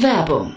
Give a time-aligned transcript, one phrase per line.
[0.00, 0.56] Werbung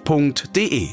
[0.05, 0.89] f.de.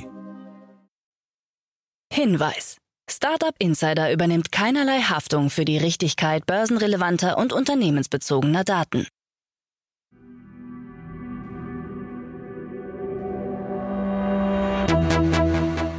[2.12, 2.76] Hinweis.
[3.10, 9.06] Startup Insider übernimmt keinerlei Haftung für die Richtigkeit börsenrelevanter und unternehmensbezogener Daten.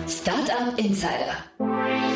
[0.08, 2.09] Startup Insider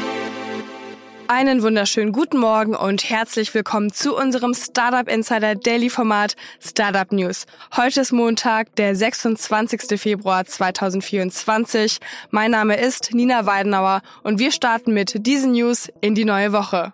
[1.34, 7.48] einen wunderschönen guten Morgen und herzlich willkommen zu unserem Startup Insider Daily Format Startup News.
[7.76, 10.00] Heute ist Montag, der 26.
[10.00, 11.98] Februar 2024.
[12.30, 16.94] Mein Name ist Nina Weidenauer und wir starten mit diesen News in die neue Woche.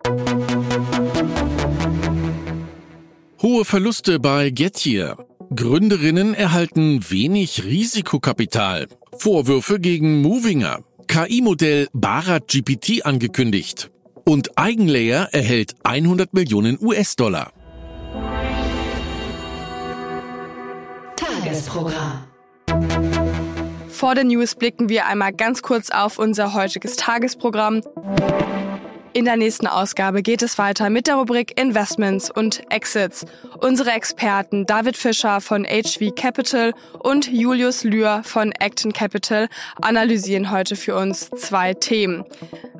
[3.42, 5.18] Hohe Verluste bei Gettier.
[5.54, 8.88] Gründerinnen erhalten wenig Risikokapital.
[9.18, 10.80] Vorwürfe gegen Movinger.
[11.08, 13.92] KI-Modell Barat GPT angekündigt
[14.26, 17.52] und Eigenlayer erhält 100 Millionen US-Dollar.
[21.16, 22.26] Tagesprogramm.
[23.90, 27.82] Vor den News blicken wir einmal ganz kurz auf unser heutiges Tagesprogramm.
[29.20, 33.26] In der nächsten Ausgabe geht es weiter mit der Rubrik Investments und Exits.
[33.60, 39.50] Unsere Experten David Fischer von HV Capital und Julius Lühr von Acton Capital
[39.82, 42.24] analysieren heute für uns zwei Themen.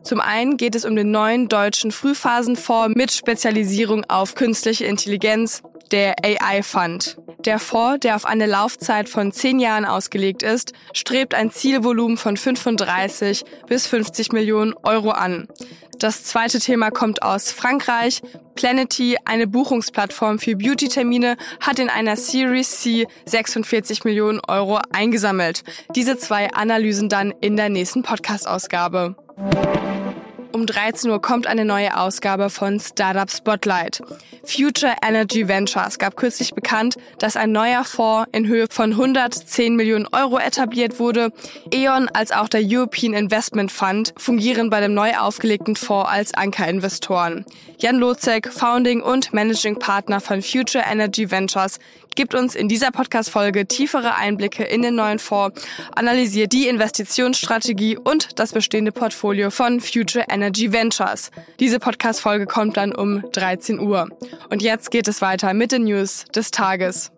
[0.02, 6.16] Zum einen geht es um den neuen deutschen Frühphasenfonds mit Spezialisierung auf künstliche Intelligenz, der
[6.24, 7.18] AI Fund.
[7.46, 12.36] Der Fonds, der auf eine Laufzeit von zehn Jahren ausgelegt ist, strebt ein Zielvolumen von
[12.36, 15.48] 35 bis 50 Millionen Euro an.
[16.00, 18.22] Das zweite Thema kommt aus Frankreich.
[18.56, 25.64] Planety, eine Buchungsplattform für Beauty-Termine, hat in einer Series C 46 Millionen Euro eingesammelt.
[25.96, 29.16] Diese zwei Analysen dann in der nächsten Podcast-Ausgabe.
[30.52, 34.02] Um 13 Uhr kommt eine neue Ausgabe von Startup Spotlight.
[34.44, 40.08] Future Energy Ventures gab kürzlich bekannt, dass ein neuer Fonds in Höhe von 110 Millionen
[40.12, 41.32] Euro etabliert wurde.
[41.72, 47.46] E.ON als auch der European Investment Fund fungieren bei dem neu aufgelegten Fonds als Ankerinvestoren.
[47.78, 51.80] Jan Lozek, Founding und Managing Partner von Future Energy Ventures,
[52.16, 55.62] gibt uns in dieser Podcast-Folge tiefere Einblicke in den neuen Fonds,
[55.96, 61.32] analysiert die Investitionsstrategie und das bestehende Portfolio von Future Energy Ventures.
[61.60, 64.10] Diese Podcast-Folge kommt dann um 13 Uhr.
[64.50, 67.12] Und jetzt geht es weiter mit den News des Tages.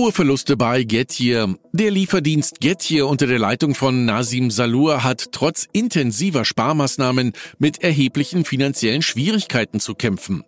[0.00, 1.56] Hohe Verluste bei Gettier.
[1.74, 8.46] Der Lieferdienst Gettier unter der Leitung von Nasim Salur hat trotz intensiver Sparmaßnahmen mit erheblichen
[8.46, 10.42] finanziellen Schwierigkeiten zu kämpfen.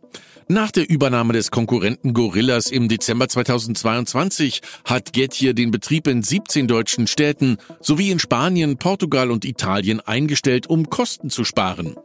[0.49, 6.67] Nach der Übernahme des Konkurrenten Gorillas im Dezember 2022 hat Gettier den Betrieb in 17
[6.69, 11.97] deutschen Städten sowie in Spanien, Portugal und Italien eingestellt, um Kosten zu sparen.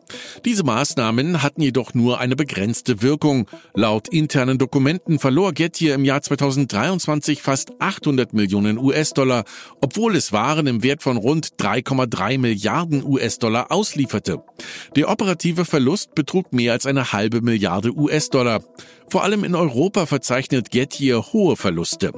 [0.45, 3.50] Diese Maßnahmen hatten jedoch nur eine begrenzte Wirkung.
[3.73, 9.44] Laut internen Dokumenten verlor Gettier im Jahr 2023 fast 800 Millionen US-Dollar,
[9.81, 14.41] obwohl es Waren im Wert von rund 3,3 Milliarden US-Dollar auslieferte.
[14.95, 18.63] Der operative Verlust betrug mehr als eine halbe Milliarde US-Dollar.
[19.09, 22.12] Vor allem in Europa verzeichnet Gettier hohe Verluste.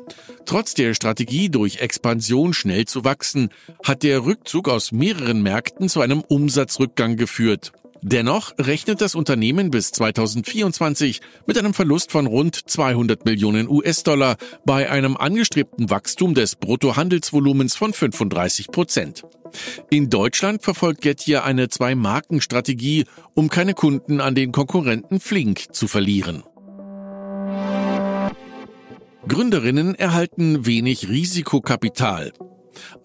[0.45, 3.49] Trotz der Strategie, durch Expansion schnell zu wachsen,
[3.83, 7.71] hat der Rückzug aus mehreren Märkten zu einem Umsatzrückgang geführt.
[8.01, 14.89] Dennoch rechnet das Unternehmen bis 2024 mit einem Verlust von rund 200 Millionen US-Dollar bei
[14.89, 19.23] einem angestrebten Wachstum des Bruttohandelsvolumens von 35 Prozent.
[19.89, 26.43] In Deutschland verfolgt Gettier eine Zwei-Marken-Strategie, um keine Kunden an den Konkurrenten Flink zu verlieren.
[29.27, 32.31] Gründerinnen erhalten wenig Risikokapital.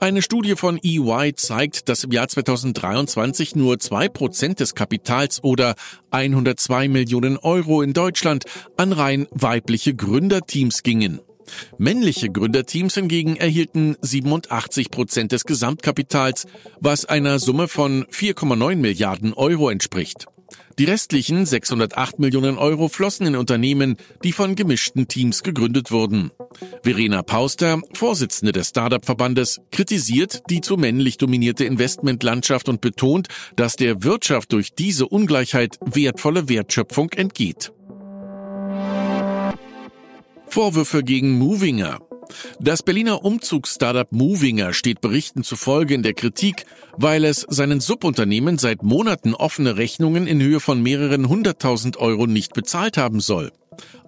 [0.00, 5.74] Eine Studie von EY zeigt, dass im Jahr 2023 nur zwei Prozent des Kapitals oder
[6.10, 8.44] 102 Millionen Euro in Deutschland
[8.76, 11.20] an rein weibliche Gründerteams gingen.
[11.78, 16.46] Männliche Gründerteams hingegen erhielten 87 Prozent des Gesamtkapitals,
[16.80, 20.26] was einer Summe von 4,9 Milliarden Euro entspricht.
[20.78, 26.30] Die restlichen 608 Millionen Euro flossen in Unternehmen, die von gemischten Teams gegründet wurden.
[26.82, 34.02] Verena Pauster, Vorsitzende des Startup-Verbandes, kritisiert die zu männlich dominierte Investmentlandschaft und betont, dass der
[34.02, 37.72] Wirtschaft durch diese Ungleichheit wertvolle Wertschöpfung entgeht.
[40.48, 42.00] Vorwürfe gegen Movinger.
[42.60, 46.66] Das Berliner Umzugsstartup Movinger steht Berichten zufolge in der Kritik,
[46.96, 52.54] weil es seinen Subunternehmen seit Monaten offene Rechnungen in Höhe von mehreren hunderttausend Euro nicht
[52.54, 53.52] bezahlt haben soll.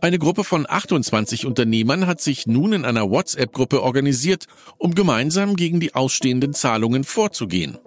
[0.00, 4.46] Eine Gruppe von 28 Unternehmern hat sich nun in einer WhatsApp-Gruppe organisiert,
[4.78, 7.78] um gemeinsam gegen die ausstehenden Zahlungen vorzugehen.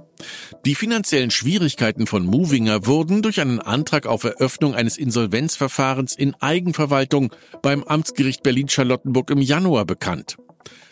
[0.65, 7.33] Die finanziellen Schwierigkeiten von Movinger wurden durch einen Antrag auf Eröffnung eines Insolvenzverfahrens in Eigenverwaltung
[7.61, 10.37] beim Amtsgericht Berlin-Charlottenburg im Januar bekannt.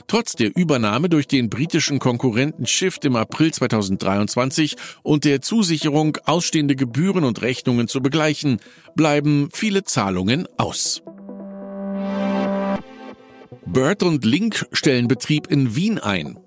[0.08, 6.78] Trotz der Übernahme durch den britischen Konkurrenten Shift im April 2023 und der Zusicherung, ausstehende
[6.78, 8.62] Gebühren und Rechnungen zu begleichen,
[8.96, 11.02] bleiben viele Zahlungen aus.
[13.66, 16.40] Bird und Link stellen Betrieb in Wien ein.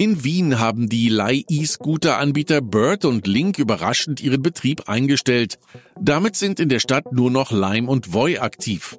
[0.00, 5.58] In Wien haben die Leih-E-Scooter-Anbieter Bird und Link überraschend ihren Betrieb eingestellt.
[6.00, 8.98] Damit sind in der Stadt nur noch Lime und Voi aktiv.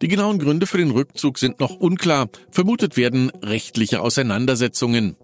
[0.00, 2.28] Die genauen Gründe für den Rückzug sind noch unklar.
[2.50, 5.16] Vermutet werden rechtliche Auseinandersetzungen.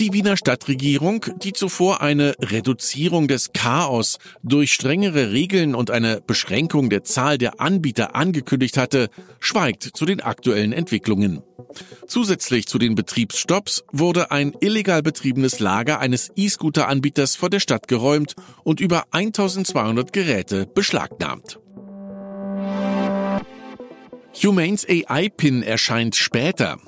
[0.00, 6.90] Die Wiener Stadtregierung, die zuvor eine Reduzierung des Chaos durch strengere Regeln und eine Beschränkung
[6.90, 9.08] der Zahl der Anbieter angekündigt hatte,
[9.40, 11.42] schweigt zu den aktuellen Entwicklungen.
[12.06, 18.34] Zusätzlich zu den Betriebsstopps wurde ein illegal betriebenes Lager eines E-Scooter-Anbieters vor der Stadt geräumt
[18.64, 21.58] und über 1200 Geräte beschlagnahmt.
[24.34, 26.78] Humanes AI-Pin erscheint später.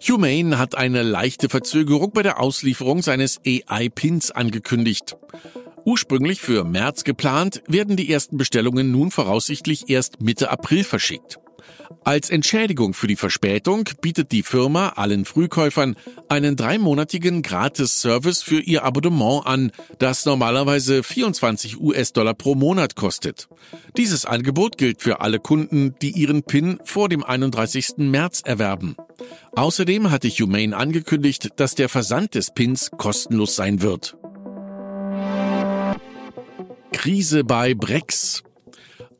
[0.00, 5.16] Humane hat eine leichte Verzögerung bei der Auslieferung seines AI-Pins angekündigt.
[5.84, 11.38] Ursprünglich für März geplant, werden die ersten Bestellungen nun voraussichtlich erst Mitte April verschickt.
[12.04, 15.96] Als Entschädigung für die Verspätung bietet die Firma allen Frühkäufern
[16.28, 23.48] einen dreimonatigen Gratis-Service für ihr Abonnement an, das normalerweise 24 US-Dollar pro Monat kostet.
[23.96, 27.98] Dieses Angebot gilt für alle Kunden, die ihren PIN vor dem 31.
[27.98, 28.96] März erwerben.
[29.52, 34.16] Außerdem hatte Humane angekündigt, dass der Versand des Pins kostenlos sein wird.
[36.92, 38.42] Krise bei Brex.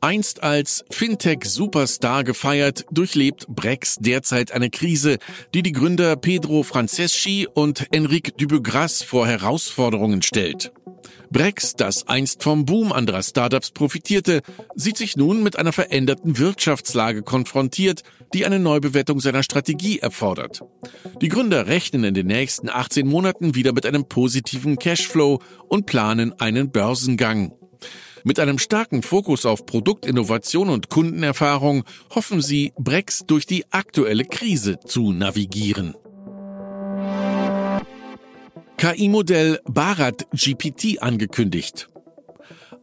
[0.01, 5.17] Einst als Fintech-Superstar gefeiert, durchlebt Brex derzeit eine Krise,
[5.53, 10.71] die die Gründer Pedro Franceschi und Enrique Dubugras vor Herausforderungen stellt.
[11.31, 14.41] Brex, das einst vom Boom anderer Startups profitierte,
[14.73, 18.03] sieht sich nun mit einer veränderten Wirtschaftslage konfrontiert,
[18.33, 20.61] die eine Neubewertung seiner Strategie erfordert.
[21.21, 26.33] Die Gründer rechnen in den nächsten 18 Monaten wieder mit einem positiven Cashflow und planen
[26.39, 27.58] einen Börsengang.
[28.23, 31.83] Mit einem starken Fokus auf Produktinnovation und Kundenerfahrung
[32.13, 35.95] hoffen sie, Brex durch die aktuelle Krise zu navigieren.
[38.77, 41.89] KI-Modell Bharat GPT angekündigt.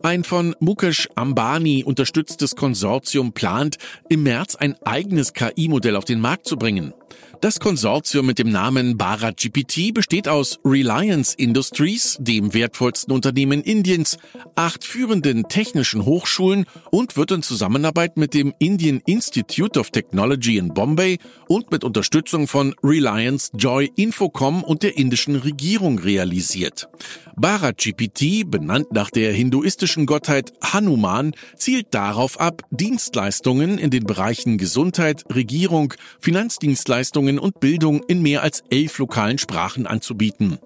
[0.02, 3.78] Ein von Mukesh Ambani unterstütztes Konsortium plant,
[4.08, 6.92] im März ein eigenes KI-Modell auf den Markt zu bringen.
[7.40, 14.16] Das Konsortium mit dem Namen Bharat GPT besteht aus Reliance Industries, dem wertvollsten Unternehmen Indiens,
[14.54, 20.72] acht führenden technischen Hochschulen und wird in Zusammenarbeit mit dem Indian Institute of Technology in
[20.72, 26.88] Bombay und mit Unterstützung von Reliance Joy Infocom und der indischen Regierung realisiert.
[27.36, 34.56] Bharat GPT, benannt nach der hinduistischen Gottheit Hanuman, zielt darauf ab, Dienstleistungen in den Bereichen
[34.56, 40.58] Gesundheit, Regierung, Finanzdienstleistungen Leistungen und Bildung in mehr als elf lokalen Sprachen anzubieten.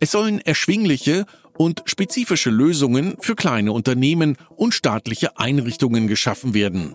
[0.00, 6.94] Es sollen erschwingliche und spezifische Lösungen für kleine Unternehmen und staatliche Einrichtungen geschaffen werden.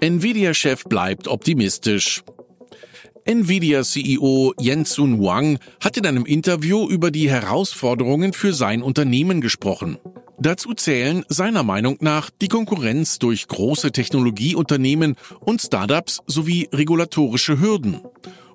[0.00, 2.22] Nvidia-Chef bleibt optimistisch.
[3.26, 9.98] Nvidia-CEO Jensun Huang hat in einem Interview über die Herausforderungen für sein Unternehmen gesprochen.
[10.42, 18.00] Dazu zählen seiner Meinung nach die Konkurrenz durch große Technologieunternehmen und Startups sowie regulatorische Hürden.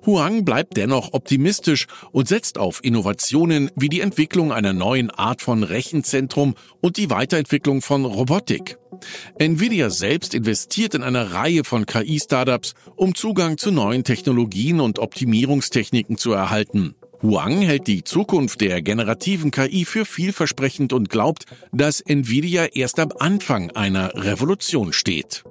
[0.04, 5.62] Huang bleibt dennoch optimistisch und setzt auf Innovationen wie die Entwicklung einer neuen Art von
[5.62, 8.78] Rechenzentrum und die Weiterentwicklung von Robotik.
[9.38, 16.16] Nvidia selbst investiert in eine Reihe von KI-Startups, um Zugang zu neuen Technologien und Optimierungstechniken
[16.16, 16.96] zu erhalten.
[17.26, 23.08] Huang hält die Zukunft der generativen KI für vielversprechend und glaubt, dass Nvidia erst am
[23.18, 25.42] Anfang einer Revolution steht.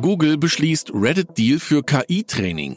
[0.00, 2.76] Google beschließt Reddit-Deal für KI-Training.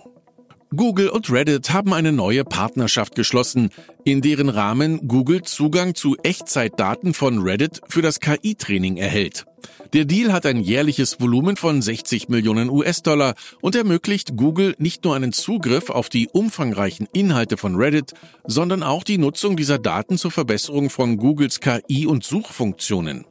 [0.75, 3.69] Google und Reddit haben eine neue Partnerschaft geschlossen,
[4.03, 9.45] in deren Rahmen Google Zugang zu Echtzeitdaten von Reddit für das KI-Training erhält.
[9.93, 15.15] Der Deal hat ein jährliches Volumen von 60 Millionen US-Dollar und ermöglicht Google nicht nur
[15.15, 18.13] einen Zugriff auf die umfangreichen Inhalte von Reddit,
[18.45, 23.25] sondern auch die Nutzung dieser Daten zur Verbesserung von Googles KI- und Suchfunktionen.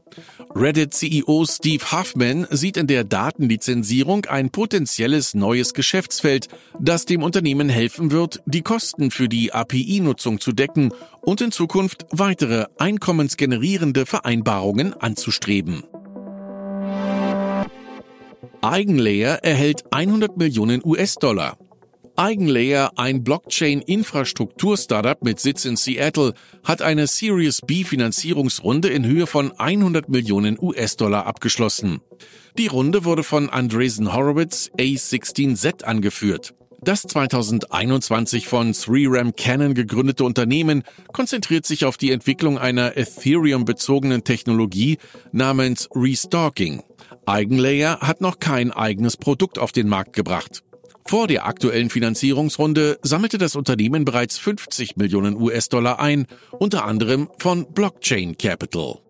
[0.55, 6.49] Reddit-CEO Steve Huffman sieht in der Datenlizenzierung ein potenzielles neues Geschäftsfeld,
[6.79, 12.07] das dem Unternehmen helfen wird, die Kosten für die API-Nutzung zu decken und in Zukunft
[12.11, 15.85] weitere einkommensgenerierende Vereinbarungen anzustreben.
[18.65, 21.59] Eigenlayer erhält 100 Millionen US-Dollar.
[22.15, 29.51] Eigenlayer, ein Blockchain-Infrastruktur-Startup mit Sitz in Seattle, hat eine Series B Finanzierungsrunde in Höhe von
[29.51, 32.03] 100 Millionen US-Dollar abgeschlossen.
[32.57, 36.55] Die Runde wurde von Andreessen Horowitz A16Z angeführt.
[36.85, 44.99] Das 2021 von 3RAM Canon gegründete Unternehmen konzentriert sich auf die Entwicklung einer Ethereum-bezogenen Technologie
[45.31, 46.83] namens Restalking.
[47.25, 50.65] Eigenlayer hat noch kein eigenes Produkt auf den Markt gebracht.
[51.05, 57.73] Vor der aktuellen Finanzierungsrunde sammelte das Unternehmen bereits 50 Millionen US-Dollar ein, unter anderem von
[57.73, 59.02] Blockchain Capital.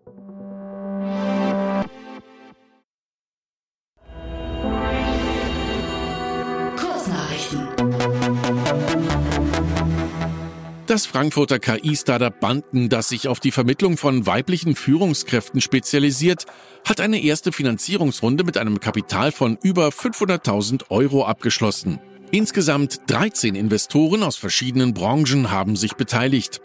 [10.93, 16.45] Das Frankfurter KI-Startup Banden, das sich auf die Vermittlung von weiblichen Führungskräften spezialisiert,
[16.87, 21.99] hat eine erste Finanzierungsrunde mit einem Kapital von über 500.000 Euro abgeschlossen.
[22.29, 26.61] Insgesamt 13 Investoren aus verschiedenen Branchen haben sich beteiligt.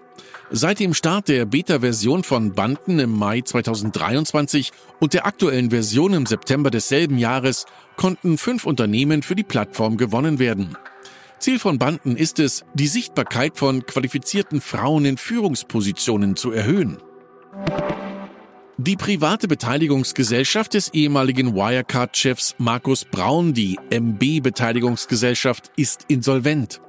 [0.51, 6.27] Seit dem Start der Beta-Version von Banden im Mai 2023 und der aktuellen Version im
[6.27, 7.65] September desselben Jahres
[7.97, 10.77] konnten fünf Unternehmen für die Plattform gewonnen werden.
[11.39, 16.99] Ziel von Banden ist es, die Sichtbarkeit von qualifizierten Frauen in Führungspositionen zu erhöhen.
[18.77, 26.81] Die private Beteiligungsgesellschaft des ehemaligen Wirecard-Chefs Markus Braun, die MB Beteiligungsgesellschaft, ist insolvent.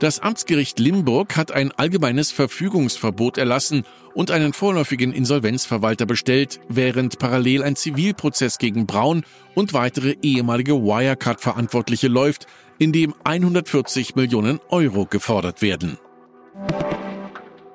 [0.00, 7.62] Das Amtsgericht Limburg hat ein allgemeines Verfügungsverbot erlassen und einen vorläufigen Insolvenzverwalter bestellt, während parallel
[7.62, 9.24] ein Zivilprozess gegen Braun
[9.54, 12.46] und weitere ehemalige Wirecard-Verantwortliche läuft,
[12.78, 15.98] in dem 140 Millionen Euro gefordert werden.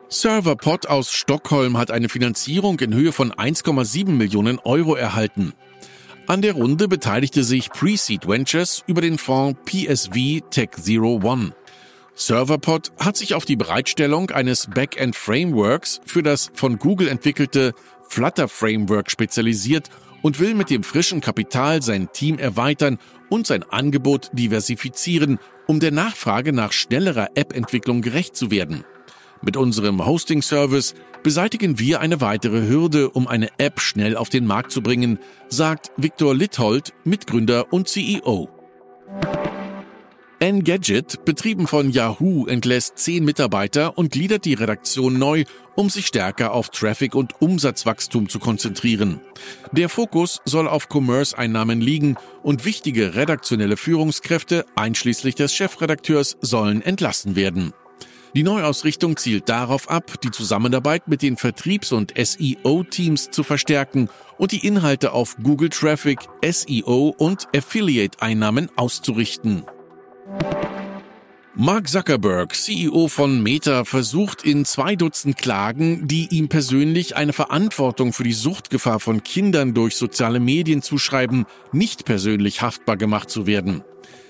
[0.09, 5.53] Serverpod aus Stockholm hat eine Finanzierung in Höhe von 1,7 Millionen Euro erhalten.
[6.25, 11.53] An der Runde beteiligte sich Pre-Seed Ventures über den Fonds PSV Tech Zero One.
[12.15, 17.73] Serverpod hat sich auf die Bereitstellung eines Backend Frameworks für das von Google entwickelte
[18.07, 19.89] Flutter Framework spezialisiert
[20.21, 22.97] und will mit dem frischen Kapital sein Team erweitern
[23.29, 28.83] und sein Angebot diversifizieren, um der Nachfrage nach schnellerer App-Entwicklung gerecht zu werden.
[29.41, 34.71] Mit unserem Hosting-Service beseitigen wir eine weitere Hürde, um eine App schnell auf den Markt
[34.71, 38.49] zu bringen, sagt Viktor Lithold, Mitgründer und CEO.
[40.41, 45.43] Engadget, betrieben von Yahoo, entlässt zehn Mitarbeiter und gliedert die Redaktion neu,
[45.75, 49.19] um sich stärker auf Traffic und Umsatzwachstum zu konzentrieren.
[49.73, 57.35] Der Fokus soll auf Commerce-Einnahmen liegen und wichtige redaktionelle Führungskräfte, einschließlich des Chefredakteurs, sollen entlassen
[57.35, 57.73] werden.
[58.33, 64.53] Die Neuausrichtung zielt darauf ab, die Zusammenarbeit mit den Vertriebs- und SEO-Teams zu verstärken und
[64.53, 66.19] die Inhalte auf Google Traffic,
[66.49, 69.65] SEO und Affiliate-Einnahmen auszurichten.
[71.61, 78.13] Mark Zuckerberg, CEO von Meta, versucht in zwei Dutzend Klagen, die ihm persönlich eine Verantwortung
[78.13, 83.83] für die Suchtgefahr von Kindern durch soziale Medien zuschreiben, nicht persönlich haftbar gemacht zu werden.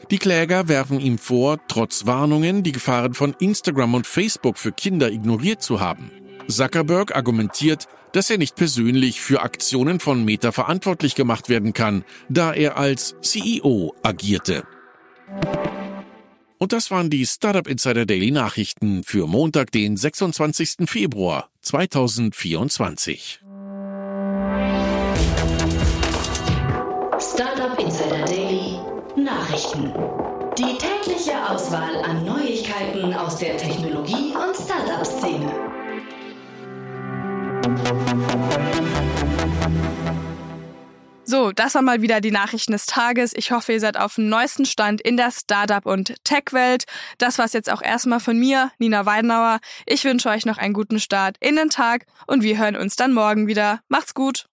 [0.10, 5.12] Die Kläger werfen ihm vor, trotz Warnungen die Gefahren von Instagram und Facebook für Kinder
[5.12, 6.10] ignoriert zu haben.
[6.48, 12.54] Zuckerberg argumentiert, dass er nicht persönlich für Aktionen von Meta verantwortlich gemacht werden kann, da
[12.54, 14.64] er als CEO agierte.
[16.62, 20.90] Und das waren die Startup Insider Daily Nachrichten für Montag, den 26.
[20.90, 23.40] Februar 2024.
[27.18, 28.78] Startup Insider Daily
[29.16, 29.94] Nachrichten.
[30.58, 35.70] Die tägliche Auswahl an Neuigkeiten aus der Technologie- und Startup-Szene.
[41.30, 43.34] So, das war mal wieder die Nachrichten des Tages.
[43.36, 46.86] Ich hoffe, ihr seid auf dem neuesten Stand in der Startup- und Tech-Welt.
[47.20, 49.60] Das war's jetzt auch erstmal von mir, Nina Weidenauer.
[49.86, 53.14] Ich wünsche euch noch einen guten Start in den Tag und wir hören uns dann
[53.14, 53.82] morgen wieder.
[53.90, 54.48] Macht's gut!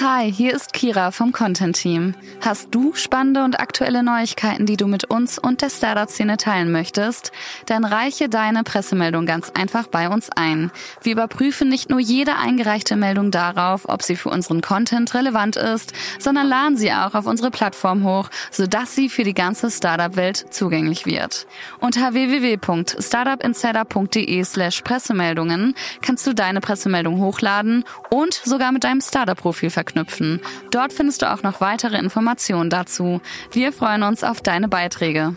[0.00, 2.14] Hi, hier ist Kira vom Content Team.
[2.40, 7.32] Hast du spannende und aktuelle Neuigkeiten, die du mit uns und der Startup-Szene teilen möchtest?
[7.66, 10.70] Dann reiche deine Pressemeldung ganz einfach bei uns ein.
[11.02, 15.92] Wir überprüfen nicht nur jede eingereichte Meldung darauf, ob sie für unseren Content relevant ist,
[16.20, 21.06] sondern laden sie auch auf unsere Plattform hoch, sodass sie für die ganze Startup-Welt zugänglich
[21.06, 21.48] wird.
[21.80, 29.87] Unter www.startupinsider.de slash Pressemeldungen kannst du deine Pressemeldung hochladen und sogar mit deinem Startup-Profil verknüpfen
[29.88, 30.40] verknüpfen.
[30.70, 33.20] Dort findest du auch noch weitere Informationen dazu.
[33.52, 35.36] Wir freuen uns auf deine Beiträge.